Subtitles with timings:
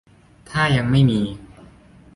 [0.49, 1.21] ถ้ายังไม่มี